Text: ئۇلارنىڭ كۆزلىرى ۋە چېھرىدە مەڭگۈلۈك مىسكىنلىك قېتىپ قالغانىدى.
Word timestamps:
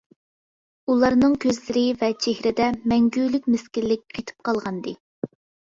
ئۇلارنىڭ 0.93 1.35
كۆزلىرى 1.43 1.83
ۋە 2.01 2.09
چېھرىدە 2.25 2.71
مەڭگۈلۈك 2.95 3.47
مىسكىنلىك 3.55 4.05
قېتىپ 4.19 4.51
قالغانىدى. 4.51 4.99